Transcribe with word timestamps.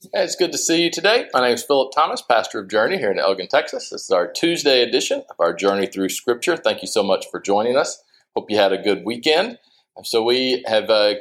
Hey, 0.00 0.22
it's 0.22 0.36
good 0.36 0.52
to 0.52 0.58
see 0.58 0.84
you 0.84 0.92
today. 0.92 1.26
My 1.34 1.40
name 1.40 1.54
is 1.54 1.64
Philip 1.64 1.90
Thomas, 1.92 2.22
pastor 2.22 2.60
of 2.60 2.68
Journey 2.68 2.98
here 2.98 3.10
in 3.10 3.18
Elgin, 3.18 3.48
Texas. 3.48 3.90
This 3.90 4.04
is 4.04 4.10
our 4.12 4.30
Tuesday 4.30 4.80
edition 4.80 5.24
of 5.28 5.34
our 5.40 5.52
Journey 5.52 5.88
Through 5.88 6.10
Scripture. 6.10 6.56
Thank 6.56 6.82
you 6.82 6.86
so 6.86 7.02
much 7.02 7.26
for 7.28 7.40
joining 7.40 7.76
us. 7.76 8.00
Hope 8.36 8.48
you 8.48 8.56
had 8.56 8.72
a 8.72 8.80
good 8.80 9.04
weekend. 9.04 9.58
So 10.04 10.22
we 10.22 10.62
have 10.68 10.88
uh, 10.88 11.14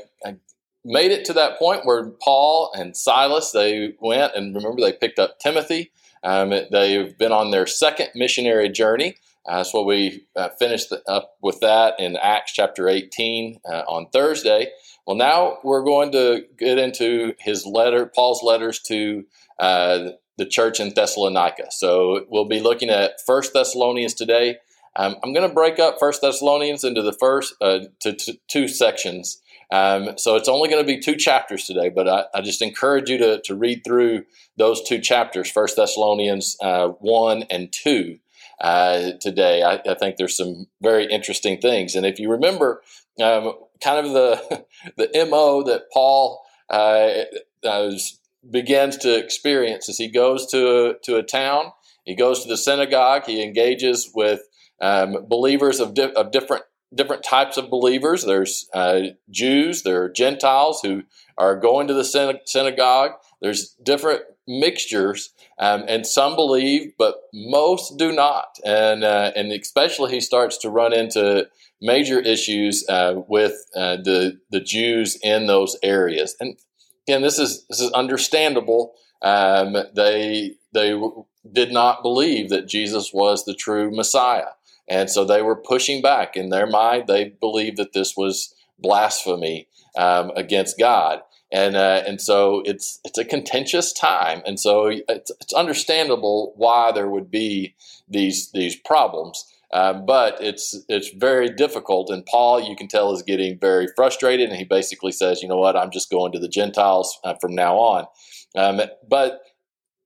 made 0.86 1.10
it 1.10 1.26
to 1.26 1.34
that 1.34 1.58
point 1.58 1.88
where 1.88 2.12
Paul 2.22 2.72
and 2.76 2.96
Silas 2.96 3.50
they 3.50 3.96
went 4.00 4.36
and 4.36 4.54
remember 4.54 4.80
they 4.80 4.94
picked 4.94 5.18
up 5.18 5.40
Timothy. 5.40 5.90
Um, 6.24 6.54
they've 6.72 7.18
been 7.18 7.32
on 7.32 7.50
their 7.50 7.66
second 7.66 8.10
missionary 8.14 8.70
journey. 8.70 9.16
Uh, 9.48 9.58
that's 9.58 9.74
what 9.74 9.86
we 9.86 10.26
uh, 10.36 10.50
finished 10.60 10.94
up 11.08 11.38
with 11.42 11.60
that 11.62 12.00
in 12.00 12.18
Acts 12.18 12.52
chapter 12.52 12.90
18 12.90 13.60
uh, 13.66 13.84
on 13.88 14.10
Thursday. 14.10 14.68
Well, 15.06 15.16
now 15.16 15.60
we're 15.64 15.84
going 15.84 16.12
to 16.12 16.44
get 16.58 16.78
into 16.78 17.34
his 17.40 17.66
letter, 17.66 18.12
Paul's 18.14 18.44
letters 18.44 18.82
to 18.88 19.24
uh, 19.58 20.10
the 20.38 20.46
church 20.46 20.80
in 20.80 20.94
Thessalonica. 20.94 21.68
So 21.72 22.26
we'll 22.30 22.46
be 22.46 22.60
looking 22.60 22.90
at 22.90 23.22
First 23.26 23.54
Thessalonians 23.54 24.14
today. 24.14 24.58
Um, 24.98 25.16
I'm 25.24 25.32
going 25.32 25.48
to 25.48 25.54
break 25.54 25.80
up 25.80 25.98
First 26.00 26.22
Thessalonians 26.22 26.84
into 26.84 27.02
the 27.02 27.14
first 27.14 27.56
uh, 27.62 27.80
to, 28.02 28.14
to, 28.14 28.38
two 28.48 28.68
sections. 28.68 29.42
Um, 29.72 30.18
so 30.18 30.36
it's 30.36 30.50
only 30.50 30.70
going 30.70 30.82
to 30.82 30.88
be 30.88 31.00
two 31.00 31.16
chapters 31.16 31.66
today, 31.66 31.90
but 31.90 32.08
I, 32.08 32.24
I, 32.34 32.42
just 32.42 32.62
encourage 32.62 33.10
you 33.10 33.18
to, 33.18 33.42
to 33.42 33.56
read 33.56 33.84
through 33.84 34.24
those 34.58 34.82
two 34.82 35.00
chapters, 35.00 35.52
First 35.52 35.76
Thessalonians 35.76 36.56
uh, 36.62 36.88
one 37.00 37.44
and 37.50 37.72
two. 37.72 38.20
Uh, 38.60 39.12
today, 39.22 39.62
I, 39.62 39.80
I, 39.88 39.94
think 39.96 40.16
there's 40.18 40.36
some 40.36 40.66
very 40.82 41.06
interesting 41.06 41.60
things, 41.60 41.94
and 41.94 42.08
if 42.08 42.18
you 42.18 42.32
remember, 42.32 42.82
um, 43.22 43.54
kind 43.84 44.06
of 44.06 44.14
the 44.14 44.66
the 44.98 45.28
mo 45.30 45.64
that 45.64 45.92
Paul 45.94 46.44
uh, 46.70 47.10
uh, 47.64 47.92
begins 48.50 48.98
to 48.98 49.16
experience 49.16 49.90
as 49.90 49.98
he 49.98 50.10
goes 50.10 50.50
to 50.52 50.96
to 51.04 51.18
a 51.18 51.24
town. 51.24 51.72
He 52.04 52.16
goes 52.16 52.44
to 52.44 52.50
the 52.50 52.58
synagogue. 52.58 53.26
He 53.26 53.44
engages 53.44 54.10
with 54.16 54.42
um, 54.82 55.26
believers 55.28 55.80
of, 55.80 55.94
di- 55.94 56.14
of 56.14 56.32
different 56.32 56.64
different 56.94 57.24
types 57.24 57.58
of 57.58 57.70
believers. 57.70 58.24
There's 58.24 58.70
uh, 58.74 59.02
Jews, 59.30 59.84
there 59.84 60.04
are 60.04 60.10
Gentiles 60.10 60.82
who 60.82 61.04
are 61.38 61.60
going 61.60 61.88
to 61.88 61.94
the 61.94 62.40
synagogue. 62.46 63.12
There's 63.42 63.76
different 63.84 64.22
mixtures, 64.48 65.34
um, 65.60 65.84
and 65.88 66.08
some 66.08 66.36
believe, 66.36 66.94
but 66.98 67.16
most 67.34 67.98
do 67.98 68.12
not. 68.12 68.58
And 68.66 69.04
uh, 69.04 69.32
and 69.36 69.52
especially 69.52 70.12
he 70.12 70.22
starts 70.22 70.58
to 70.60 70.70
run 70.70 70.94
into 70.94 71.48
major 71.82 72.20
issues 72.20 72.88
uh, 72.90 73.22
with 73.28 73.54
uh, 73.76 73.98
the 73.98 74.40
the 74.50 74.62
Jews 74.62 75.20
in 75.22 75.48
those 75.48 75.78
areas. 75.84 76.36
And 76.40 76.58
again, 77.08 77.22
this 77.22 77.40
is 77.40 77.66
this 77.68 77.80
is 77.80 77.92
understandable. 77.92 78.94
Um, 79.22 79.76
they 79.96 80.56
they 80.74 81.00
did 81.52 81.72
not 81.72 82.02
believe 82.02 82.50
that 82.50 82.68
Jesus 82.68 83.12
was 83.14 83.46
the 83.46 83.54
true 83.54 83.92
Messiah, 83.92 84.52
and 84.88 85.10
so 85.10 85.26
they 85.26 85.42
were 85.42 85.56
pushing 85.56 86.02
back. 86.02 86.36
In 86.36 86.50
their 86.50 86.68
mind, 86.68 87.06
they 87.08 87.30
believed 87.40 87.78
that 87.78 87.94
this 87.94 88.16
was 88.18 88.54
blasphemy 88.80 89.68
um, 89.96 90.32
against 90.36 90.78
God. 90.78 91.22
And 91.52 91.78
uh, 91.78 92.04
and 92.06 92.20
so 92.20 92.62
it's 92.66 93.00
it's 93.06 93.18
a 93.18 93.24
contentious 93.24 93.94
time, 93.94 94.42
and 94.46 94.60
so 94.60 94.88
it's, 94.88 95.32
it's 95.40 95.54
understandable 95.54 96.54
why 96.58 96.92
there 96.92 97.10
would 97.10 97.32
be 97.32 97.76
these 98.10 98.52
these 98.52 98.76
problems. 98.76 99.46
Um, 99.72 100.06
but 100.06 100.42
it's 100.42 100.78
it's 100.90 101.10
very 101.10 101.50
difficult, 101.50 102.10
and 102.10 102.26
Paul, 102.26 102.62
you 102.62 102.76
can 102.76 102.88
tell, 102.88 103.14
is 103.14 103.22
getting 103.22 103.60
very 103.60 103.88
frustrated, 103.96 104.50
and 104.50 104.58
he 104.58 104.66
basically 104.66 105.12
says, 105.12 105.42
"You 105.42 105.48
know 105.48 105.58
what? 105.58 105.78
I'm 105.78 105.92
just 105.92 106.10
going 106.10 106.32
to 106.34 106.40
the 106.40 106.50
Gentiles 106.50 107.18
uh, 107.24 107.36
from 107.36 107.56
now 107.56 107.78
on." 107.78 108.08
Um, 108.56 108.82
but 109.08 109.42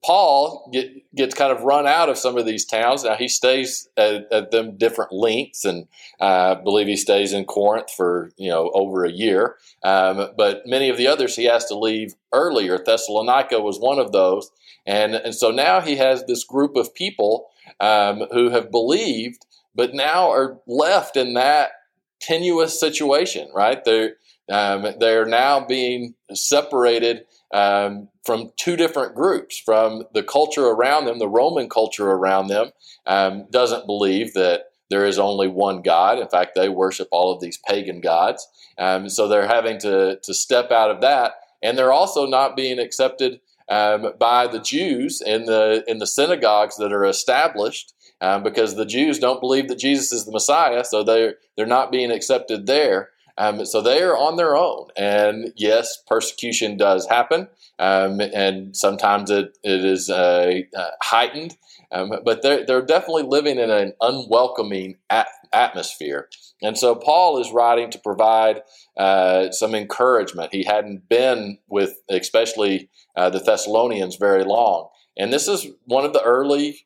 Paul 0.03 0.69
get, 0.73 1.15
gets 1.15 1.35
kind 1.35 1.51
of 1.51 1.63
run 1.63 1.85
out 1.85 2.09
of 2.09 2.17
some 2.17 2.37
of 2.37 2.45
these 2.45 2.65
towns. 2.65 3.03
Now 3.03 3.15
he 3.15 3.27
stays 3.27 3.87
at, 3.97 4.31
at 4.31 4.51
them 4.51 4.77
different 4.77 5.11
lengths, 5.11 5.63
and 5.63 5.87
uh, 6.19 6.55
I 6.57 6.61
believe 6.61 6.87
he 6.87 6.97
stays 6.97 7.33
in 7.33 7.45
Corinth 7.45 7.91
for 7.95 8.31
you 8.37 8.49
know 8.49 8.71
over 8.73 9.05
a 9.05 9.11
year. 9.11 9.57
Um, 9.83 10.29
but 10.37 10.63
many 10.65 10.89
of 10.89 10.97
the 10.97 11.07
others 11.07 11.35
he 11.35 11.45
has 11.45 11.65
to 11.65 11.77
leave 11.77 12.15
earlier. 12.33 12.77
Thessalonica 12.77 13.59
was 13.59 13.79
one 13.79 13.99
of 13.99 14.11
those, 14.11 14.51
and 14.85 15.13
and 15.15 15.35
so 15.35 15.51
now 15.51 15.81
he 15.81 15.97
has 15.97 16.25
this 16.25 16.43
group 16.43 16.75
of 16.75 16.93
people 16.93 17.49
um, 17.79 18.23
who 18.31 18.49
have 18.49 18.71
believed 18.71 19.45
but 19.75 19.93
now 19.93 20.29
are 20.29 20.59
left 20.67 21.15
in 21.15 21.33
that 21.35 21.71
tenuous 22.19 22.79
situation, 22.79 23.49
right? 23.53 23.83
They're 23.83 24.15
um, 24.49 24.85
they're 24.99 25.25
now 25.25 25.65
being 25.65 26.15
separated 26.33 27.25
um, 27.53 28.09
from 28.25 28.51
two 28.57 28.75
different 28.75 29.15
groups. 29.15 29.57
From 29.59 30.03
the 30.13 30.23
culture 30.23 30.67
around 30.67 31.05
them, 31.05 31.19
the 31.19 31.27
Roman 31.27 31.69
culture 31.69 32.09
around 32.09 32.47
them 32.47 32.71
um, 33.05 33.47
doesn't 33.51 33.85
believe 33.85 34.33
that 34.33 34.65
there 34.89 35.05
is 35.05 35.17
only 35.17 35.47
one 35.47 35.81
God. 35.81 36.19
In 36.19 36.27
fact, 36.27 36.51
they 36.55 36.69
worship 36.69 37.07
all 37.11 37.33
of 37.33 37.41
these 37.41 37.57
pagan 37.57 38.01
gods. 38.01 38.47
Um, 38.77 39.09
so 39.09 39.27
they're 39.27 39.47
having 39.47 39.79
to 39.79 40.19
to 40.21 40.33
step 40.33 40.71
out 40.71 40.91
of 40.91 41.01
that, 41.01 41.35
and 41.61 41.77
they're 41.77 41.93
also 41.93 42.25
not 42.25 42.55
being 42.55 42.79
accepted 42.79 43.39
um, 43.69 44.11
by 44.19 44.47
the 44.47 44.59
Jews 44.59 45.21
in 45.21 45.45
the 45.45 45.83
in 45.87 45.99
the 45.99 46.07
synagogues 46.07 46.75
that 46.77 46.91
are 46.91 47.05
established 47.05 47.93
um, 48.19 48.43
because 48.43 48.75
the 48.75 48.85
Jews 48.85 49.17
don't 49.17 49.39
believe 49.39 49.67
that 49.69 49.79
Jesus 49.79 50.11
is 50.11 50.25
the 50.25 50.31
Messiah, 50.31 50.83
so 50.83 51.03
they're 51.03 51.35
they're 51.55 51.65
not 51.65 51.91
being 51.91 52.11
accepted 52.11 52.67
there. 52.67 53.09
Um, 53.37 53.65
so 53.65 53.81
they 53.81 54.01
are 54.01 54.17
on 54.17 54.35
their 54.35 54.55
own, 54.55 54.87
and 54.97 55.53
yes, 55.55 55.97
persecution 56.07 56.77
does 56.77 57.07
happen, 57.07 57.47
um, 57.79 58.19
and 58.19 58.75
sometimes 58.75 59.29
it 59.29 59.57
it 59.63 59.85
is 59.85 60.09
uh, 60.09 60.61
uh, 60.75 60.89
heightened, 61.01 61.57
um, 61.91 62.13
but 62.23 62.41
they're 62.41 62.65
they're 62.65 62.81
definitely 62.81 63.23
living 63.23 63.57
in 63.57 63.69
an 63.69 63.93
unwelcoming 64.01 64.97
at- 65.09 65.27
atmosphere. 65.53 66.29
And 66.61 66.77
so 66.77 66.95
Paul 66.95 67.39
is 67.39 67.51
writing 67.51 67.89
to 67.91 67.99
provide 67.99 68.61
uh, 68.97 69.51
some 69.51 69.73
encouragement. 69.73 70.53
He 70.53 70.63
hadn't 70.63 71.09
been 71.09 71.57
with, 71.67 71.95
especially 72.09 72.89
uh, 73.15 73.29
the 73.29 73.39
Thessalonians, 73.39 74.15
very 74.15 74.43
long. 74.43 74.89
And 75.17 75.33
this 75.33 75.47
is 75.47 75.67
one 75.85 76.05
of 76.05 76.13
the 76.13 76.21
early 76.21 76.85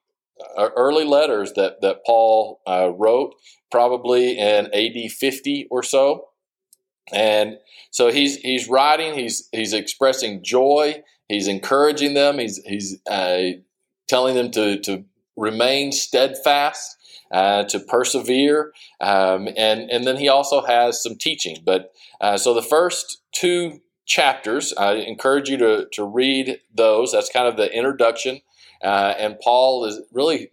uh, 0.58 0.70
early 0.76 1.06
letters 1.06 1.54
that 1.54 1.82
that 1.82 2.06
Paul 2.06 2.62
uh, 2.68 2.92
wrote, 2.98 3.36
probably 3.72 4.38
in 4.38 4.68
AD 4.74 5.12
50 5.12 5.68
or 5.70 5.84
so. 5.84 6.30
And 7.12 7.58
so 7.92 8.12
he's 8.12 8.38
he's 8.38 8.68
writing, 8.68 9.14
he's 9.14 9.48
he's 9.52 9.74
expressing 9.74 10.44
joy, 10.44 11.04
he's 11.28 11.48
encouraging 11.48 12.14
them, 12.14 12.40
he's 12.40 12.58
he's 12.66 13.00
uh, 13.10 13.52
telling 14.08 14.36
them 14.36 14.52
to 14.52 14.80
to 14.82 15.06
remain 15.38 15.92
steadfast, 15.92 16.98
uh, 17.32 17.64
to 17.66 17.80
persevere, 17.80 18.74
um, 19.02 19.48
and 19.56 19.90
and 19.92 20.06
then 20.06 20.18
he 20.18 20.28
also 20.28 20.62
has 20.66 21.02
some 21.02 21.16
teaching. 21.16 21.58
But 21.64 21.92
uh, 22.22 22.38
so 22.38 22.54
the 22.54 22.64
first 22.64 23.22
two 23.32 23.82
chapters, 24.06 24.74
I 24.74 24.94
encourage 24.94 25.50
you 25.50 25.58
to 25.58 25.88
to 25.94 26.04
read 26.04 26.60
those. 26.74 27.12
That's 27.12 27.30
kind 27.30 27.48
of 27.48 27.56
the 27.56 27.72
introduction 27.72 28.42
uh, 28.86 29.16
and 29.18 29.40
Paul 29.40 29.86
is 29.86 30.02
really 30.12 30.52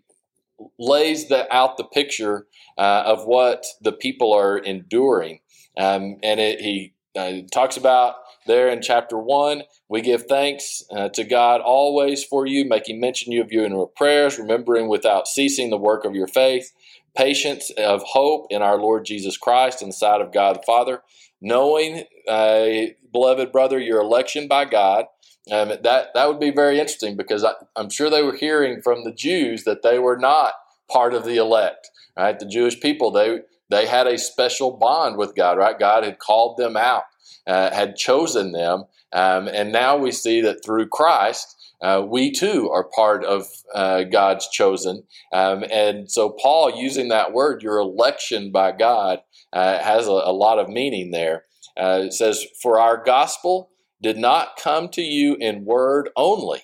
lays 0.78 1.28
the, 1.28 1.52
out 1.54 1.76
the 1.76 1.84
picture 1.84 2.46
uh, 2.78 3.02
of 3.04 3.26
what 3.26 3.66
the 3.80 3.92
people 3.92 4.32
are 4.32 4.56
enduring. 4.56 5.40
Um, 5.76 6.16
and 6.22 6.40
it, 6.40 6.60
he 6.60 6.94
uh, 7.16 7.46
talks 7.52 7.76
about 7.76 8.16
there 8.46 8.68
in 8.68 8.82
chapter 8.82 9.16
1 9.16 9.62
we 9.88 10.00
give 10.00 10.24
thanks 10.26 10.82
uh, 10.90 11.08
to 11.10 11.24
God 11.24 11.60
always 11.60 12.24
for 12.24 12.46
you, 12.46 12.64
making 12.64 13.00
mention 13.00 13.38
of 13.38 13.52
you 13.52 13.64
in 13.64 13.72
our 13.72 13.86
prayers, 13.86 14.38
remembering 14.38 14.88
without 14.88 15.28
ceasing 15.28 15.70
the 15.70 15.78
work 15.78 16.04
of 16.04 16.14
your 16.14 16.26
faith, 16.26 16.72
patience 17.16 17.70
of 17.76 18.02
hope 18.02 18.46
in 18.50 18.62
our 18.62 18.78
Lord 18.78 19.04
Jesus 19.04 19.36
Christ 19.36 19.82
in 19.82 19.88
the 19.88 19.94
sight 19.94 20.20
of 20.20 20.32
God 20.32 20.56
the 20.56 20.62
Father, 20.66 21.02
knowing, 21.40 22.04
uh, 22.26 22.66
beloved 23.12 23.52
brother, 23.52 23.78
your 23.78 24.00
election 24.00 24.48
by 24.48 24.64
God 24.64 25.06
um, 25.50 25.70
that 25.82 26.14
that 26.14 26.28
would 26.28 26.38
be 26.38 26.50
very 26.50 26.78
interesting 26.78 27.16
because 27.16 27.44
I, 27.44 27.54
am 27.76 27.90
sure 27.90 28.08
they 28.08 28.22
were 28.22 28.36
hearing 28.36 28.80
from 28.80 29.02
the 29.02 29.12
Jews 29.12 29.64
that 29.64 29.82
they 29.82 29.98
were 29.98 30.16
not 30.16 30.54
part 30.90 31.14
of 31.14 31.24
the 31.24 31.36
elect. 31.36 31.90
Right, 32.16 32.38
the 32.38 32.46
Jewish 32.46 32.78
people 32.78 33.10
they 33.10 33.40
they 33.72 33.86
had 33.86 34.06
a 34.06 34.18
special 34.18 34.76
bond 34.76 35.16
with 35.16 35.34
God. 35.34 35.58
Right, 35.58 35.78
God 35.78 36.04
had 36.04 36.18
called 36.18 36.58
them 36.58 36.76
out, 36.76 37.04
uh, 37.46 37.74
had 37.74 37.96
chosen 37.96 38.52
them, 38.52 38.84
um, 39.12 39.48
and 39.48 39.72
now 39.72 39.96
we 39.96 40.12
see 40.12 40.40
that 40.42 40.64
through 40.64 40.88
Christ. 40.88 41.56
Uh, 41.82 42.00
we 42.06 42.30
too 42.30 42.70
are 42.70 42.88
part 42.94 43.24
of 43.24 43.44
uh, 43.74 44.04
God's 44.04 44.48
chosen. 44.48 45.02
Um, 45.32 45.64
and 45.72 46.08
so, 46.08 46.30
Paul, 46.30 46.70
using 46.80 47.08
that 47.08 47.32
word, 47.32 47.60
your 47.60 47.78
election 47.78 48.52
by 48.52 48.70
God, 48.70 49.18
uh, 49.52 49.82
has 49.82 50.06
a, 50.06 50.12
a, 50.12 50.32
lot 50.32 50.60
of 50.60 50.68
meaning 50.68 51.10
there. 51.10 51.42
Uh, 51.76 52.02
it 52.04 52.12
says, 52.12 52.46
For 52.62 52.78
our 52.78 53.02
gospel 53.02 53.70
did 54.00 54.16
not 54.16 54.56
come 54.56 54.90
to 54.90 55.02
you 55.02 55.36
in 55.40 55.64
word 55.64 56.10
only, 56.14 56.60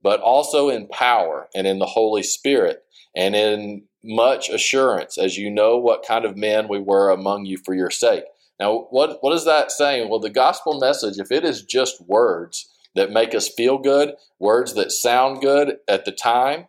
but 0.00 0.20
also 0.20 0.68
in 0.68 0.86
power 0.86 1.48
and 1.52 1.66
in 1.66 1.80
the 1.80 1.86
Holy 1.86 2.22
Spirit 2.22 2.84
and 3.16 3.34
in 3.34 3.82
much 4.02 4.48
assurance, 4.48 5.18
as 5.18 5.36
you 5.36 5.50
know 5.50 5.76
what 5.76 6.04
kind 6.06 6.24
of 6.24 6.36
men 6.36 6.68
we 6.68 6.78
were 6.78 7.10
among 7.10 7.44
you 7.44 7.58
for 7.58 7.74
your 7.74 7.90
sake. 7.90 8.24
Now, 8.58 8.86
what, 8.90 9.18
what 9.22 9.34
is 9.34 9.44
that 9.44 9.70
saying? 9.70 10.08
Well, 10.08 10.20
the 10.20 10.30
gospel 10.30 10.78
message, 10.78 11.18
if 11.18 11.30
it 11.32 11.44
is 11.44 11.62
just 11.62 12.00
words, 12.06 12.68
that 12.94 13.10
make 13.10 13.34
us 13.34 13.48
feel 13.48 13.78
good, 13.78 14.14
words 14.38 14.74
that 14.74 14.92
sound 14.92 15.40
good 15.40 15.76
at 15.86 16.04
the 16.04 16.12
time, 16.12 16.66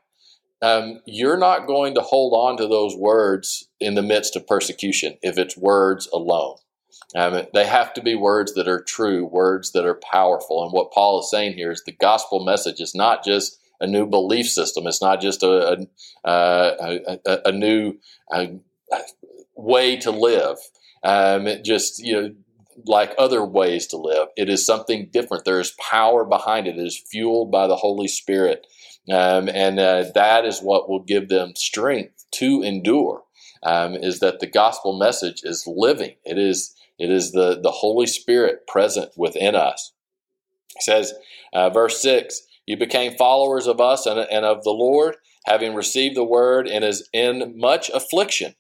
um, 0.62 1.02
you're 1.06 1.38
not 1.38 1.66
going 1.66 1.96
to 1.96 2.02
hold 2.02 2.34
on 2.34 2.58
to 2.58 2.68
those 2.68 2.96
words 2.96 3.68
in 3.80 3.96
the 3.96 4.04
midst 4.04 4.36
of 4.36 4.46
persecution 4.46 5.18
if 5.24 5.38
it's 5.38 5.58
words 5.58 6.08
alone. 6.14 6.58
Um, 7.16 7.44
they 7.54 7.66
have 7.66 7.94
to 7.96 8.02
be 8.02 8.16
words 8.16 8.54
that 8.54 8.68
are 8.68 8.82
true, 8.82 9.26
words 9.26 9.72
that 9.72 9.86
are 9.86 10.00
powerful. 10.12 10.64
And 10.64 10.72
what 10.72 10.92
Paul 10.92 11.20
is 11.20 11.32
saying 11.32 11.54
here 11.54 11.72
is 11.72 11.82
the 11.84 11.92
gospel 11.92 12.46
message 12.46 12.80
is 12.80 12.94
not 12.94 13.26
just 13.26 13.60
a 13.82 13.88
new 13.88 14.06
belief 14.06 14.48
system. 14.48 14.88
It's 14.88 15.02
not 15.02 15.22
just 15.22 15.44
a 15.44 15.88
a, 16.24 16.30
a, 16.32 17.18
a, 17.26 17.40
a 17.48 17.52
new 17.52 17.96
way 19.56 19.98
to 19.98 20.12
live. 20.12 20.58
Um, 21.04 21.48
it 21.48 21.66
just 21.66 22.00
you 22.00 22.14
know 22.14 22.36
like 22.86 23.14
other 23.18 23.44
ways 23.44 23.88
to 23.88 23.98
live. 23.98 24.30
It 24.38 24.50
is 24.50 24.66
something 24.66 25.10
different. 25.12 25.46
There 25.46 25.60
is 25.60 25.76
power 25.92 26.24
behind 26.24 26.68
it. 26.68 26.78
It 26.78 26.86
is 26.86 26.98
fueled 26.98 27.52
by 27.52 27.68
the 27.68 27.76
Holy 27.76 28.08
Spirit, 28.08 28.66
um, 29.10 29.50
and 29.50 29.80
uh, 29.80 30.06
that 30.16 30.46
is 30.46 30.62
what 30.62 30.90
will 30.90 31.04
give 31.04 31.30
them 31.30 31.54
strength 31.56 32.26
to 32.32 32.62
endure. 32.62 33.24
Um, 33.64 33.96
is 33.96 34.20
that 34.22 34.40
the 34.40 34.48
gospel 34.48 34.98
message 34.98 35.42
is 35.44 35.66
living? 35.68 36.16
It 36.24 36.38
is 36.38 36.76
it 36.98 37.12
is 37.12 37.32
the 37.32 37.60
the 37.62 37.72
Holy 37.72 38.08
Spirit 38.08 38.68
present 38.68 39.12
within 39.18 39.56
us. 39.56 39.92
It 40.76 40.84
says, 40.84 41.14
uh, 41.54 41.70
verse 41.70 42.02
six. 42.02 42.44
You 42.72 42.78
became 42.78 43.18
followers 43.18 43.68
of 43.68 43.82
us 43.82 44.06
and, 44.06 44.18
and 44.18 44.46
of 44.46 44.64
the 44.64 44.72
Lord, 44.72 45.18
having 45.46 45.76
received 45.76 46.16
the 46.16 46.24
word 46.24 46.70
and 46.70 46.86
is 46.86 47.06
in 47.12 47.54
much 47.58 47.90
affliction. 47.90 48.56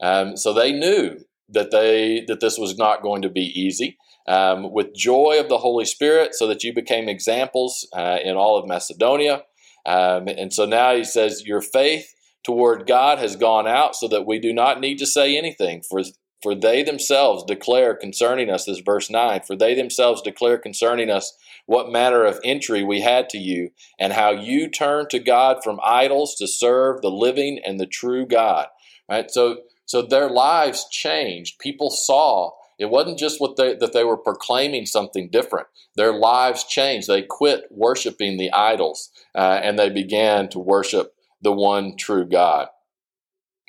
Um, 0.00 0.36
so 0.36 0.52
they 0.52 0.70
knew 0.70 1.16
that 1.48 1.72
they 1.72 2.24
that 2.28 2.38
this 2.38 2.58
was 2.58 2.78
not 2.78 3.02
going 3.02 3.22
to 3.22 3.28
be 3.28 3.40
easy. 3.60 3.98
Um, 4.28 4.72
with 4.72 4.94
joy 4.94 5.38
of 5.40 5.48
the 5.48 5.58
Holy 5.58 5.84
Spirit, 5.84 6.36
so 6.36 6.46
that 6.46 6.62
you 6.62 6.72
became 6.72 7.08
examples 7.08 7.88
uh, 7.92 8.18
in 8.22 8.36
all 8.36 8.56
of 8.56 8.68
Macedonia. 8.68 9.42
Um, 9.84 10.28
and 10.28 10.52
so 10.52 10.64
now 10.64 10.94
he 10.94 11.02
says, 11.02 11.44
Your 11.44 11.60
faith 11.60 12.14
toward 12.44 12.86
God 12.86 13.18
has 13.18 13.34
gone 13.34 13.66
out, 13.66 13.96
so 13.96 14.06
that 14.06 14.26
we 14.26 14.38
do 14.38 14.52
not 14.52 14.78
need 14.78 14.98
to 14.98 15.06
say 15.06 15.36
anything. 15.36 15.82
For 15.82 16.02
for 16.40 16.54
they 16.54 16.84
themselves 16.84 17.42
declare 17.42 17.96
concerning 17.96 18.48
us, 18.48 18.64
this 18.64 18.78
verse 18.78 19.10
9, 19.10 19.40
for 19.44 19.56
they 19.56 19.74
themselves 19.74 20.22
declare 20.22 20.58
concerning 20.58 21.10
us 21.10 21.36
what 21.66 21.90
manner 21.92 22.24
of 22.24 22.40
entry 22.42 22.82
we 22.82 23.00
had 23.00 23.28
to 23.30 23.38
you, 23.38 23.70
and 23.98 24.12
how 24.12 24.30
you 24.30 24.68
turned 24.68 25.10
to 25.10 25.18
God 25.18 25.58
from 25.62 25.80
idols 25.84 26.34
to 26.36 26.46
serve 26.46 27.02
the 27.02 27.10
living 27.10 27.60
and 27.64 27.78
the 27.78 27.86
true 27.86 28.26
God. 28.26 28.66
Right? 29.08 29.30
So 29.30 29.58
so 29.84 30.02
their 30.02 30.28
lives 30.28 30.86
changed. 30.90 31.58
People 31.60 31.90
saw 31.90 32.52
it 32.78 32.90
wasn't 32.90 33.18
just 33.18 33.40
what 33.40 33.56
they, 33.56 33.74
that 33.74 33.92
they 33.92 34.04
were 34.04 34.18
proclaiming 34.18 34.86
something 34.86 35.30
different. 35.30 35.68
Their 35.94 36.12
lives 36.12 36.64
changed. 36.64 37.08
They 37.08 37.22
quit 37.22 37.64
worshiping 37.70 38.36
the 38.36 38.52
idols 38.52 39.10
uh, 39.34 39.60
and 39.62 39.78
they 39.78 39.88
began 39.88 40.48
to 40.50 40.58
worship 40.58 41.14
the 41.40 41.52
one 41.52 41.96
true 41.96 42.26
God. 42.26 42.68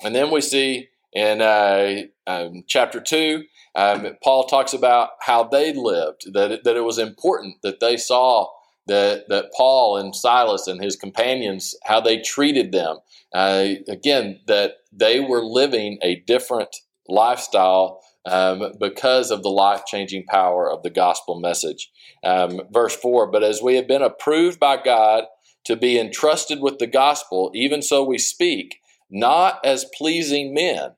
And 0.04 0.14
then 0.14 0.30
we 0.30 0.42
see 0.42 0.90
in 1.14 1.42
uh, 1.42 2.02
um, 2.26 2.64
chapter 2.68 3.00
2, 3.00 3.44
um, 3.78 4.08
Paul 4.24 4.46
talks 4.46 4.74
about 4.74 5.12
how 5.22 5.44
they 5.44 5.72
lived, 5.72 6.34
that 6.34 6.52
it, 6.52 6.64
that 6.64 6.76
it 6.76 6.84
was 6.84 6.98
important 6.98 7.62
that 7.62 7.80
they 7.80 7.96
saw 7.96 8.48
that, 8.88 9.30
that 9.30 9.52
Paul 9.56 9.98
and 9.98 10.16
Silas 10.16 10.66
and 10.66 10.82
his 10.82 10.96
companions, 10.96 11.76
how 11.84 12.02
they 12.02 12.20
treated 12.20 12.72
them. 12.72 12.98
Uh, 13.34 13.76
again, 13.88 14.40
that 14.48 14.78
they 14.92 15.20
were 15.20 15.44
living 15.44 16.00
a 16.02 16.16
different 16.26 16.76
lifestyle 17.08 18.02
um, 18.26 18.74
because 18.80 19.30
of 19.30 19.44
the 19.44 19.50
life 19.50 19.84
changing 19.86 20.26
power 20.26 20.70
of 20.70 20.82
the 20.82 20.90
gospel 20.90 21.40
message. 21.40 21.92
Um, 22.24 22.62
verse 22.72 22.96
4 22.96 23.28
But 23.28 23.44
as 23.44 23.62
we 23.62 23.76
have 23.76 23.88
been 23.88 24.02
approved 24.02 24.60
by 24.60 24.82
God 24.82 25.26
to 25.66 25.76
be 25.76 26.00
entrusted 26.00 26.62
with 26.62 26.80
the 26.80 26.88
gospel, 26.88 27.52
even 27.54 27.84
so 27.84 28.04
we 28.04 28.18
speak, 28.18 28.80
not 29.12 29.64
as 29.64 29.86
pleasing 29.96 30.54
men 30.54 30.96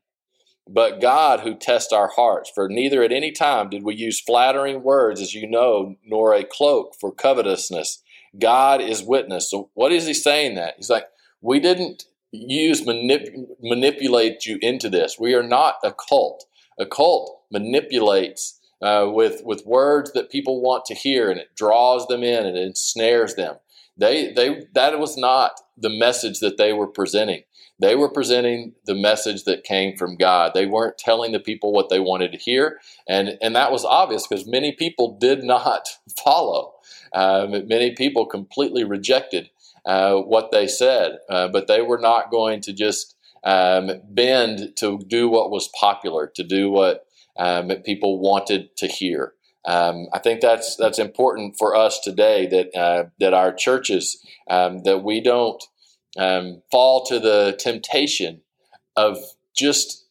but 0.71 1.01
God 1.01 1.39
who 1.39 1.55
tests 1.55 1.91
our 1.91 2.09
hearts. 2.09 2.51
For 2.53 2.69
neither 2.69 3.01
at 3.01 3.11
any 3.11 3.31
time 3.31 3.69
did 3.69 3.83
we 3.83 3.95
use 3.95 4.21
flattering 4.21 4.83
words, 4.83 5.19
as 5.19 5.33
you 5.33 5.49
know, 5.49 5.95
nor 6.05 6.33
a 6.33 6.43
cloak 6.43 6.93
for 6.99 7.11
covetousness. 7.11 8.03
God 8.37 8.79
is 8.79 9.01
witness. 9.03 9.49
So, 9.49 9.71
what 9.73 9.91
is 9.91 10.05
he 10.05 10.13
saying 10.13 10.55
that? 10.55 10.75
He's 10.77 10.89
like, 10.89 11.07
we 11.41 11.59
didn't 11.59 12.03
use 12.31 12.85
manip- 12.85 13.47
manipulate 13.61 14.45
you 14.45 14.59
into 14.61 14.89
this. 14.89 15.17
We 15.19 15.33
are 15.33 15.43
not 15.43 15.75
a 15.83 15.91
cult. 15.91 16.45
A 16.77 16.85
cult 16.85 17.41
manipulates 17.51 18.59
uh, 18.81 19.09
with 19.11 19.41
with 19.43 19.65
words 19.65 20.11
that 20.13 20.29
people 20.29 20.61
want 20.61 20.85
to 20.85 20.93
hear, 20.93 21.31
and 21.31 21.39
it 21.39 21.55
draws 21.55 22.05
them 22.07 22.23
in 22.23 22.45
and 22.45 22.57
ensnares 22.57 23.35
them. 23.35 23.55
They 23.97 24.31
they 24.31 24.63
that 24.73 24.99
was 24.99 25.17
not 25.17 25.59
the 25.75 25.89
message 25.89 26.39
that 26.39 26.57
they 26.57 26.73
were 26.73 26.87
presenting. 26.87 27.43
They 27.79 27.95
were 27.95 28.09
presenting 28.09 28.73
the 28.85 28.95
message 28.95 29.45
that 29.45 29.63
came 29.63 29.95
from 29.95 30.17
God. 30.17 30.51
They 30.53 30.65
weren't 30.65 30.97
telling 30.97 31.31
the 31.31 31.39
people 31.39 31.71
what 31.71 31.89
they 31.89 31.99
wanted 31.99 32.31
to 32.33 32.37
hear. 32.37 32.79
And, 33.07 33.37
and 33.41 33.55
that 33.55 33.71
was 33.71 33.85
obvious 33.85 34.27
because 34.27 34.45
many 34.45 34.73
people 34.73 35.17
did 35.17 35.43
not 35.43 35.87
follow. 36.23 36.73
Um, 37.13 37.51
many 37.67 37.95
people 37.95 38.25
completely 38.25 38.83
rejected 38.83 39.49
uh, 39.85 40.15
what 40.15 40.51
they 40.51 40.67
said, 40.67 41.17
uh, 41.29 41.47
but 41.47 41.67
they 41.67 41.81
were 41.81 41.97
not 41.97 42.31
going 42.31 42.61
to 42.61 42.73
just 42.73 43.15
um, 43.43 43.89
bend 44.09 44.75
to 44.77 44.99
do 45.07 45.29
what 45.29 45.49
was 45.49 45.69
popular, 45.79 46.27
to 46.35 46.43
do 46.43 46.69
what 46.69 47.05
um, 47.37 47.69
people 47.85 48.19
wanted 48.19 48.75
to 48.77 48.87
hear. 48.87 49.33
Um, 49.65 50.07
I 50.13 50.19
think 50.19 50.41
that's 50.41 50.75
that's 50.75 50.99
important 50.99 51.55
for 51.57 51.75
us 51.75 51.99
today 51.99 52.47
that 52.47 52.77
uh, 52.77 53.09
that 53.19 53.33
our 53.33 53.53
churches 53.53 54.23
um, 54.49 54.83
that 54.83 55.03
we 55.03 55.21
don't 55.21 55.63
um, 56.17 56.61
fall 56.71 57.05
to 57.05 57.19
the 57.19 57.55
temptation 57.59 58.41
of 58.95 59.17
just 59.55 60.05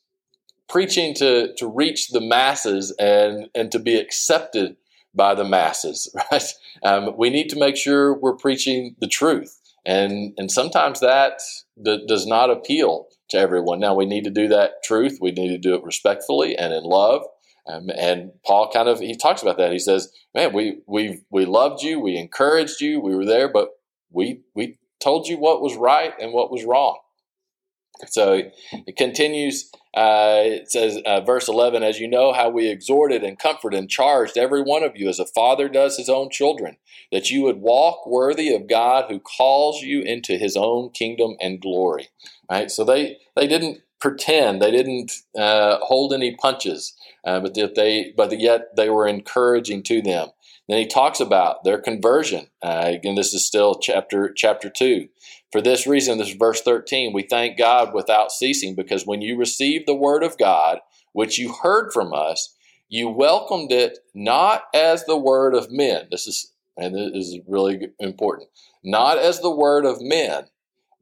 preaching 0.68 1.14
to, 1.14 1.54
to 1.56 1.66
reach 1.66 2.08
the 2.08 2.20
masses 2.20 2.94
and, 2.98 3.48
and 3.54 3.72
to 3.72 3.78
be 3.78 3.96
accepted 3.96 4.76
by 5.14 5.34
the 5.34 5.44
masses, 5.44 6.14
right? 6.32 6.52
Um, 6.82 7.16
we 7.16 7.30
need 7.30 7.48
to 7.50 7.58
make 7.58 7.76
sure 7.76 8.14
we're 8.14 8.36
preaching 8.36 8.94
the 9.00 9.08
truth. 9.08 9.58
And, 9.86 10.34
and 10.36 10.50
sometimes 10.50 11.00
that 11.00 11.40
d- 11.82 12.04
does 12.06 12.26
not 12.26 12.50
appeal 12.50 13.06
to 13.30 13.38
everyone. 13.38 13.80
Now, 13.80 13.94
we 13.94 14.06
need 14.06 14.24
to 14.24 14.30
do 14.30 14.48
that 14.48 14.82
truth. 14.84 15.18
We 15.20 15.32
need 15.32 15.48
to 15.48 15.58
do 15.58 15.74
it 15.74 15.84
respectfully 15.84 16.56
and 16.56 16.72
in 16.72 16.84
love. 16.84 17.22
Um, 17.66 17.90
and 17.96 18.32
Paul 18.46 18.70
kind 18.70 18.88
of 18.88 18.98
he 18.98 19.14
talks 19.14 19.42
about 19.42 19.58
that. 19.58 19.72
He 19.72 19.78
says, 19.78 20.10
"Man, 20.34 20.54
we 20.54 20.80
we 20.86 21.20
we 21.30 21.44
loved 21.44 21.82
you, 21.82 22.00
we 22.00 22.16
encouraged 22.16 22.80
you, 22.80 22.98
we 22.98 23.14
were 23.14 23.26
there, 23.26 23.46
but 23.46 23.68
we 24.10 24.40
we 24.54 24.77
told 25.00 25.28
you 25.28 25.38
what 25.38 25.60
was 25.60 25.76
right 25.76 26.12
and 26.20 26.32
what 26.32 26.50
was 26.50 26.64
wrong. 26.64 26.98
So 28.06 28.42
it 28.72 28.96
continues. 28.96 29.70
Uh, 29.96 30.42
it 30.44 30.70
says, 30.70 30.98
uh, 31.04 31.20
verse 31.22 31.48
11, 31.48 31.82
as 31.82 31.98
you 31.98 32.06
know, 32.06 32.32
how 32.32 32.48
we 32.48 32.68
exhorted 32.68 33.24
and 33.24 33.38
comforted 33.38 33.78
and 33.78 33.90
charged 33.90 34.36
every 34.36 34.62
one 34.62 34.84
of 34.84 34.96
you 34.96 35.08
as 35.08 35.18
a 35.18 35.26
father 35.26 35.68
does 35.68 35.96
his 35.96 36.08
own 36.08 36.30
children, 36.30 36.76
that 37.10 37.30
you 37.30 37.42
would 37.42 37.56
walk 37.56 38.06
worthy 38.06 38.54
of 38.54 38.68
God 38.68 39.06
who 39.08 39.18
calls 39.18 39.82
you 39.82 40.02
into 40.02 40.36
his 40.36 40.56
own 40.56 40.90
kingdom 40.90 41.36
and 41.40 41.60
glory. 41.60 42.08
Right? 42.50 42.70
So 42.70 42.84
they, 42.84 43.18
they 43.34 43.48
didn't 43.48 43.80
pretend, 44.00 44.62
they 44.62 44.70
didn't 44.70 45.10
uh, 45.36 45.78
hold 45.80 46.12
any 46.12 46.36
punches, 46.36 46.94
uh, 47.24 47.40
but 47.40 47.54
that 47.54 47.74
they, 47.74 48.12
but 48.16 48.38
yet 48.38 48.76
they 48.76 48.90
were 48.90 49.08
encouraging 49.08 49.82
to 49.84 50.00
them. 50.00 50.28
Then 50.68 50.78
he 50.78 50.86
talks 50.86 51.18
about 51.18 51.64
their 51.64 51.80
conversion. 51.80 52.48
Uh, 52.62 52.82
again, 52.86 53.14
this 53.14 53.32
is 53.32 53.44
still 53.44 53.76
chapter 53.76 54.32
chapter 54.32 54.68
two. 54.68 55.08
For 55.50 55.62
this 55.62 55.86
reason, 55.86 56.18
this 56.18 56.28
is 56.28 56.36
verse 56.36 56.60
13, 56.60 57.12
we 57.14 57.22
thank 57.22 57.56
God 57.56 57.94
without 57.94 58.30
ceasing, 58.30 58.74
because 58.74 59.06
when 59.06 59.22
you 59.22 59.36
received 59.38 59.88
the 59.88 59.94
word 59.94 60.22
of 60.22 60.36
God, 60.36 60.80
which 61.12 61.38
you 61.38 61.54
heard 61.62 61.90
from 61.92 62.12
us, 62.12 62.54
you 62.90 63.08
welcomed 63.08 63.72
it 63.72 63.98
not 64.14 64.64
as 64.74 65.04
the 65.04 65.16
word 65.16 65.54
of 65.54 65.70
men. 65.70 66.08
This 66.10 66.26
is 66.26 66.52
and 66.76 66.94
this 66.94 67.26
is 67.26 67.40
really 67.48 67.88
important. 67.98 68.48
Not 68.84 69.18
as 69.18 69.40
the 69.40 69.50
word 69.50 69.84
of 69.84 70.00
men, 70.00 70.44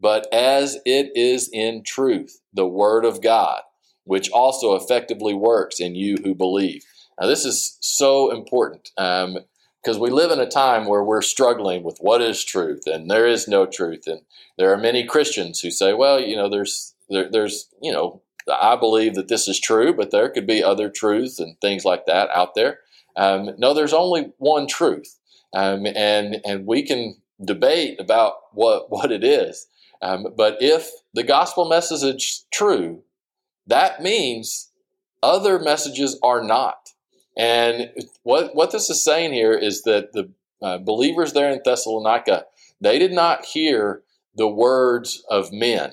but 0.00 0.26
as 0.32 0.78
it 0.86 1.10
is 1.14 1.50
in 1.52 1.82
truth, 1.84 2.40
the 2.52 2.66
word 2.66 3.04
of 3.04 3.22
God, 3.22 3.60
which 4.04 4.30
also 4.30 4.74
effectively 4.74 5.34
works 5.34 5.78
in 5.78 5.94
you 5.94 6.16
who 6.24 6.34
believe. 6.34 6.82
Now, 7.20 7.26
this 7.26 7.44
is 7.44 7.76
so 7.80 8.30
important. 8.30 8.90
Um, 8.96 9.38
because 9.86 10.00
we 10.00 10.10
live 10.10 10.32
in 10.32 10.40
a 10.40 10.50
time 10.50 10.86
where 10.86 11.04
we're 11.04 11.22
struggling 11.22 11.84
with 11.84 11.96
what 12.00 12.20
is 12.20 12.44
truth 12.44 12.82
and 12.86 13.08
there 13.08 13.24
is 13.24 13.46
no 13.46 13.66
truth 13.66 14.02
and 14.08 14.20
there 14.58 14.72
are 14.72 14.76
many 14.76 15.04
christians 15.04 15.60
who 15.60 15.70
say 15.70 15.92
well 15.92 16.18
you 16.18 16.34
know 16.34 16.48
there's 16.48 16.96
there, 17.08 17.30
there's 17.30 17.68
you 17.80 17.92
know 17.92 18.20
i 18.60 18.74
believe 18.74 19.14
that 19.14 19.28
this 19.28 19.46
is 19.46 19.60
true 19.60 19.94
but 19.94 20.10
there 20.10 20.28
could 20.28 20.44
be 20.44 20.60
other 20.60 20.90
truths 20.90 21.38
and 21.38 21.60
things 21.60 21.84
like 21.84 22.04
that 22.06 22.28
out 22.34 22.56
there. 22.56 22.80
Um, 23.16 23.50
no 23.58 23.72
there's 23.72 23.92
only 23.92 24.32
one 24.38 24.66
truth. 24.66 25.18
Um, 25.54 25.86
and 25.86 26.40
and 26.44 26.66
we 26.66 26.82
can 26.82 27.16
debate 27.42 28.00
about 28.00 28.34
what 28.52 28.90
what 28.90 29.12
it 29.12 29.22
is. 29.22 29.68
Um, 30.02 30.26
but 30.36 30.58
if 30.60 30.90
the 31.14 31.22
gospel 31.22 31.68
message 31.68 32.02
is 32.02 32.46
true 32.52 33.02
that 33.68 34.02
means 34.02 34.70
other 35.22 35.58
messages 35.58 36.18
are 36.22 36.42
not 36.42 36.90
and 37.36 37.90
what 38.22 38.54
what 38.54 38.70
this 38.70 38.88
is 38.88 39.04
saying 39.04 39.32
here 39.32 39.52
is 39.52 39.82
that 39.82 40.12
the 40.12 40.30
uh, 40.62 40.78
believers 40.78 41.34
there 41.34 41.50
in 41.50 41.60
Thessalonica, 41.62 42.46
they 42.80 42.98
did 42.98 43.12
not 43.12 43.44
hear 43.44 44.02
the 44.34 44.48
words 44.48 45.22
of 45.28 45.52
men, 45.52 45.92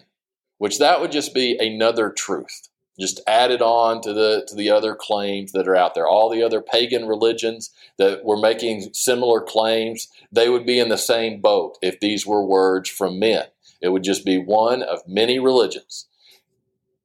which 0.58 0.80
that 0.80 1.02
would 1.02 1.12
just 1.12 1.34
be 1.34 1.58
another 1.58 2.10
truth, 2.10 2.70
just 2.98 3.20
added 3.28 3.62
on 3.62 4.02
to 4.02 4.14
the 4.14 4.46
to 4.48 4.56
the 4.56 4.70
other 4.70 4.96
claims 4.96 5.52
that 5.52 5.68
are 5.68 5.76
out 5.76 5.96
there. 5.96 6.08
All 6.08 6.30
the 6.30 6.44
other 6.44 6.62
pagan 6.62 7.08
religions 7.08 7.72
that 7.98 8.24
were 8.24 8.40
making 8.40 8.94
similar 8.94 9.42
claims, 9.42 10.08
they 10.32 10.48
would 10.48 10.66
be 10.66 10.80
in 10.80 10.88
the 10.88 10.98
same 10.98 11.42
boat 11.42 11.78
if 11.82 12.00
these 12.00 12.26
were 12.26 12.46
words 12.46 12.90
from 12.90 13.20
men. 13.20 13.46
It 13.82 13.90
would 13.90 14.04
just 14.04 14.24
be 14.24 14.38
one 14.38 14.82
of 14.82 15.06
many 15.06 15.40
religions. 15.40 16.08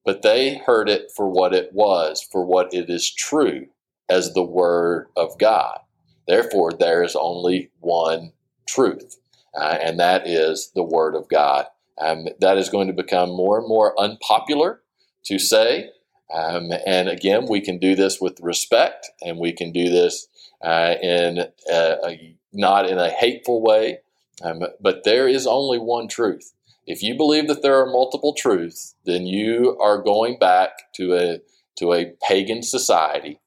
But 0.04 0.22
they 0.22 0.58
heard 0.58 0.88
it 0.88 1.10
for 1.14 1.28
what 1.28 1.52
it 1.52 1.70
was, 1.72 2.22
for 2.22 2.44
what 2.44 2.72
it 2.72 2.88
is 2.88 3.12
true 3.12 3.66
as 4.08 4.32
the 4.32 4.42
Word 4.42 5.08
of 5.16 5.38
God. 5.38 5.80
Therefore, 6.26 6.72
there 6.72 7.02
is 7.02 7.16
only 7.16 7.70
one 7.80 8.32
truth, 8.66 9.18
uh, 9.54 9.78
and 9.80 9.98
that 9.98 10.26
is 10.26 10.72
the 10.74 10.82
Word 10.82 11.14
of 11.14 11.28
God. 11.28 11.66
Um, 12.00 12.26
that 12.40 12.58
is 12.58 12.68
going 12.68 12.86
to 12.86 12.92
become 12.92 13.30
more 13.30 13.58
and 13.58 13.68
more 13.68 13.98
unpopular 14.00 14.82
to 15.24 15.38
say. 15.38 15.90
Um, 16.32 16.70
and 16.86 17.08
again, 17.08 17.46
we 17.48 17.60
can 17.60 17.78
do 17.78 17.94
this 17.96 18.20
with 18.20 18.38
respect, 18.40 19.10
and 19.22 19.38
we 19.38 19.52
can 19.52 19.72
do 19.72 19.88
this 19.88 20.28
uh, 20.62 20.94
in 21.02 21.38
a, 21.70 21.96
a, 22.04 22.36
not 22.52 22.88
in 22.88 22.98
a 22.98 23.10
hateful 23.10 23.62
way. 23.62 24.00
Um, 24.42 24.62
but 24.80 25.02
there 25.04 25.26
is 25.26 25.46
only 25.46 25.78
one 25.78 26.06
truth, 26.06 26.52
if 26.88 27.02
you 27.02 27.14
believe 27.14 27.48
that 27.48 27.60
there 27.60 27.78
are 27.78 27.86
multiple 27.86 28.32
truths, 28.32 28.94
then 29.04 29.26
you 29.26 29.78
are 29.78 30.00
going 30.00 30.38
back 30.38 30.70
to 30.94 31.14
a 31.14 31.40
to 31.76 31.92
a 31.92 32.14
pagan 32.26 32.62
society 32.62 33.38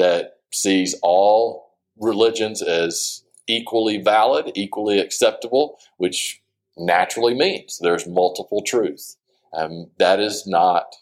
that 0.00 0.38
sees 0.52 0.94
all 1.02 1.70
religions 1.98 2.62
as 2.62 3.22
equally 3.46 3.98
valid, 3.98 4.52
equally 4.54 4.98
acceptable, 4.98 5.78
which 5.98 6.40
naturally 6.76 7.34
means 7.34 7.78
there's 7.80 8.06
multiple 8.06 8.62
truths. 8.62 9.16
Um, 9.52 9.90
that 9.98 10.20
is 10.20 10.46
not 10.46 10.94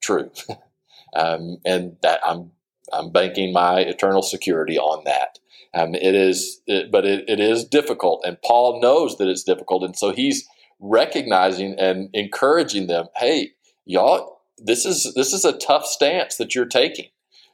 true, 0.00 0.30
um, 1.14 1.58
and 1.64 1.96
that 2.02 2.20
I'm 2.24 2.52
I'm 2.92 3.10
banking 3.10 3.52
my 3.52 3.80
eternal 3.80 4.22
security 4.22 4.78
on 4.78 5.04
that. 5.04 5.38
Um, 5.74 5.94
it 5.94 6.14
is, 6.14 6.62
it, 6.66 6.90
but 6.90 7.04
it, 7.04 7.28
it 7.28 7.40
is 7.40 7.64
difficult, 7.64 8.24
and 8.24 8.40
Paul 8.42 8.80
knows 8.80 9.18
that 9.18 9.28
it's 9.28 9.42
difficult, 9.42 9.82
and 9.82 9.96
so 9.96 10.12
he's 10.12 10.48
recognizing 10.80 11.74
and 11.78 12.08
encouraging 12.12 12.86
them, 12.86 13.06
hey, 13.16 13.52
y'all, 13.84 14.40
this 14.56 14.84
is 14.86 15.12
this 15.14 15.32
is 15.32 15.44
a 15.44 15.58
tough 15.58 15.86
stance 15.86 16.36
that 16.36 16.54
you're 16.54 16.66
taking. 16.66 17.08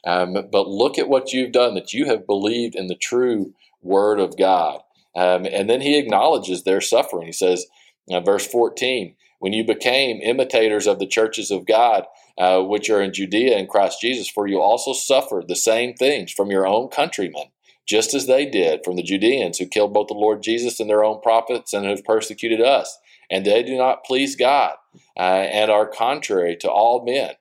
Um, 0.06 0.34
but 0.50 0.68
look 0.68 0.98
at 0.98 1.08
what 1.08 1.32
you've 1.32 1.52
done, 1.52 1.74
that 1.74 1.92
you 1.92 2.06
have 2.06 2.26
believed 2.26 2.74
in 2.74 2.88
the 2.88 2.94
true 2.94 3.54
word 3.82 4.20
of 4.20 4.36
God. 4.36 4.80
Um, 5.16 5.46
and 5.46 5.68
then 5.68 5.80
he 5.80 5.98
acknowledges 5.98 6.62
their 6.62 6.80
suffering. 6.80 7.26
He 7.26 7.32
says, 7.32 7.66
uh, 8.10 8.20
verse 8.20 8.46
14, 8.46 9.14
when 9.38 9.52
you 9.52 9.64
became 9.64 10.20
imitators 10.22 10.86
of 10.86 10.98
the 10.98 11.06
churches 11.06 11.50
of 11.50 11.66
God, 11.66 12.04
uh, 12.36 12.60
which 12.62 12.90
are 12.90 13.00
in 13.00 13.12
Judea 13.12 13.56
in 13.56 13.66
Christ 13.66 14.00
Jesus, 14.00 14.28
for 14.28 14.46
you 14.46 14.60
also 14.60 14.92
suffered 14.92 15.48
the 15.48 15.56
same 15.56 15.94
things 15.94 16.32
from 16.32 16.50
your 16.50 16.66
own 16.66 16.88
countrymen, 16.88 17.44
just 17.86 18.12
as 18.12 18.26
they 18.26 18.44
did 18.44 18.80
from 18.84 18.96
the 18.96 19.02
Judeans 19.02 19.58
who 19.58 19.66
killed 19.66 19.94
both 19.94 20.08
the 20.08 20.14
Lord 20.14 20.42
Jesus 20.42 20.80
and 20.80 20.90
their 20.90 21.04
own 21.04 21.20
prophets 21.20 21.72
and 21.72 21.86
have 21.86 22.04
persecuted 22.04 22.60
us 22.60 22.98
and 23.30 23.44
they 23.44 23.62
do 23.62 23.76
not 23.76 24.04
please 24.04 24.36
God 24.36 24.74
uh, 25.16 25.20
and 25.20 25.70
are 25.70 25.86
contrary 25.86 26.56
to 26.60 26.70
all 26.70 27.04
men, 27.04 27.32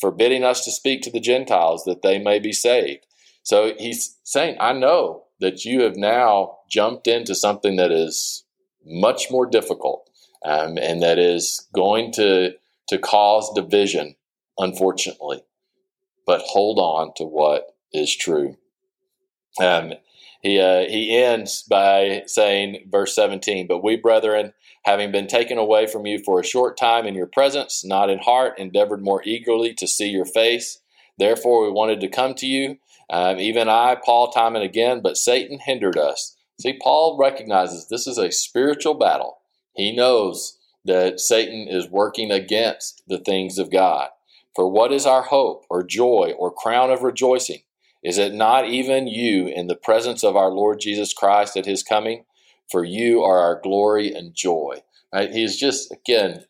forbidding 0.00 0.44
us 0.44 0.64
to 0.64 0.70
speak 0.70 1.02
to 1.02 1.10
the 1.10 1.20
Gentiles 1.20 1.84
that 1.84 2.02
they 2.02 2.18
may 2.18 2.38
be 2.38 2.52
saved. 2.52 3.06
So 3.42 3.74
he's 3.78 4.16
saying, 4.24 4.56
I 4.60 4.72
know 4.72 5.24
that 5.40 5.64
you 5.64 5.82
have 5.82 5.96
now 5.96 6.58
jumped 6.70 7.06
into 7.06 7.34
something 7.34 7.76
that 7.76 7.92
is 7.92 8.44
much 8.84 9.30
more 9.30 9.46
difficult 9.46 10.08
um, 10.44 10.78
and 10.78 11.02
that 11.02 11.18
is 11.18 11.66
going 11.72 12.12
to, 12.12 12.52
to 12.88 12.98
cause 12.98 13.52
division, 13.54 14.16
unfortunately. 14.58 15.42
But 16.26 16.42
hold 16.42 16.78
on 16.78 17.12
to 17.16 17.24
what 17.24 17.76
is 17.92 18.14
true. 18.14 18.56
Um, 19.60 19.94
he, 20.46 20.60
uh, 20.60 20.88
he 20.88 21.16
ends 21.16 21.64
by 21.68 22.22
saying, 22.26 22.88
verse 22.88 23.16
17, 23.16 23.66
But 23.66 23.82
we, 23.82 23.96
brethren, 23.96 24.52
having 24.84 25.10
been 25.10 25.26
taken 25.26 25.58
away 25.58 25.88
from 25.88 26.06
you 26.06 26.22
for 26.24 26.38
a 26.38 26.44
short 26.44 26.76
time 26.76 27.04
in 27.04 27.14
your 27.14 27.26
presence, 27.26 27.84
not 27.84 28.10
in 28.10 28.20
heart, 28.20 28.56
endeavored 28.56 29.02
more 29.02 29.22
eagerly 29.24 29.74
to 29.74 29.88
see 29.88 30.06
your 30.08 30.24
face. 30.24 30.80
Therefore, 31.18 31.64
we 31.64 31.72
wanted 31.72 32.00
to 32.00 32.08
come 32.08 32.34
to 32.34 32.46
you, 32.46 32.76
um, 33.10 33.40
even 33.40 33.68
I, 33.68 33.96
Paul, 33.96 34.30
time 34.30 34.54
and 34.54 34.64
again, 34.64 35.00
but 35.02 35.16
Satan 35.16 35.58
hindered 35.58 35.98
us. 35.98 36.36
See, 36.60 36.78
Paul 36.80 37.18
recognizes 37.18 37.88
this 37.88 38.06
is 38.06 38.16
a 38.16 38.30
spiritual 38.30 38.94
battle. 38.94 39.38
He 39.74 39.94
knows 39.94 40.58
that 40.84 41.18
Satan 41.18 41.66
is 41.68 41.90
working 41.90 42.30
against 42.30 43.02
the 43.08 43.18
things 43.18 43.58
of 43.58 43.72
God. 43.72 44.10
For 44.54 44.70
what 44.70 44.92
is 44.92 45.06
our 45.06 45.22
hope, 45.22 45.64
or 45.68 45.82
joy, 45.82 46.34
or 46.38 46.54
crown 46.54 46.92
of 46.92 47.02
rejoicing? 47.02 47.62
Is 48.02 48.18
it 48.18 48.34
not 48.34 48.68
even 48.68 49.06
you 49.08 49.48
in 49.48 49.66
the 49.66 49.76
presence 49.76 50.22
of 50.22 50.36
our 50.36 50.50
Lord 50.50 50.80
Jesus 50.80 51.12
Christ 51.12 51.56
at 51.56 51.66
his 51.66 51.82
coming? 51.82 52.24
For 52.70 52.84
you 52.84 53.22
are 53.22 53.38
our 53.38 53.60
glory 53.60 54.12
and 54.12 54.34
joy. 54.34 54.82
Right? 55.12 55.30
He's 55.30 55.56
just, 55.56 55.92
again, 55.92 56.44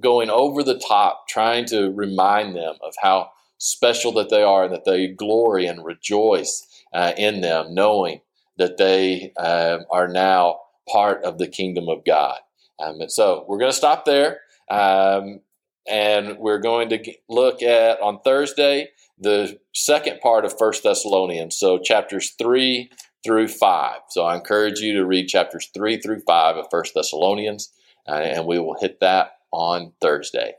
going 0.00 0.30
over 0.30 0.62
the 0.62 0.78
top, 0.78 1.28
trying 1.28 1.66
to 1.66 1.90
remind 1.90 2.56
them 2.56 2.76
of 2.82 2.94
how 3.02 3.30
special 3.58 4.12
that 4.12 4.30
they 4.30 4.42
are 4.42 4.64
and 4.64 4.72
that 4.72 4.84
they 4.84 5.08
glory 5.08 5.66
and 5.66 5.84
rejoice 5.84 6.66
uh, 6.92 7.12
in 7.16 7.40
them, 7.40 7.74
knowing 7.74 8.20
that 8.56 8.76
they 8.76 9.32
um, 9.38 9.84
are 9.90 10.08
now 10.08 10.58
part 10.90 11.22
of 11.24 11.38
the 11.38 11.48
kingdom 11.48 11.88
of 11.88 12.04
God. 12.04 12.38
Um, 12.78 12.98
so 13.08 13.44
we're 13.48 13.58
going 13.58 13.70
to 13.70 13.76
stop 13.76 14.04
there. 14.04 14.40
Um, 14.70 15.40
and 15.88 16.38
we're 16.38 16.60
going 16.60 16.88
to 16.90 17.14
look 17.28 17.62
at 17.62 18.00
on 18.00 18.20
Thursday 18.20 18.90
the 19.22 19.58
second 19.72 20.20
part 20.20 20.44
of 20.44 20.58
First 20.58 20.82
Thessalonians, 20.82 21.56
so 21.56 21.78
chapters 21.78 22.34
3 22.38 22.90
through 23.24 23.48
5. 23.48 24.00
So 24.08 24.24
I 24.24 24.36
encourage 24.36 24.80
you 24.80 24.94
to 24.94 25.06
read 25.06 25.28
chapters 25.28 25.70
3 25.72 26.00
through 26.00 26.20
5 26.26 26.56
of 26.56 26.66
First 26.70 26.94
Thessalonians, 26.94 27.72
uh, 28.08 28.12
and 28.12 28.46
we 28.46 28.58
will 28.58 28.76
hit 28.80 29.00
that 29.00 29.36
on 29.52 29.92
Thursday. 30.00 30.54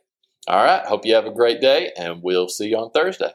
All 0.47 0.63
right, 0.63 0.85
hope 0.85 1.05
you 1.05 1.13
have 1.15 1.25
a 1.25 1.33
great 1.33 1.61
day, 1.61 1.91
and 1.97 2.23
we'll 2.23 2.49
see 2.49 2.69
you 2.69 2.77
on 2.77 2.91
Thursday. 2.91 3.31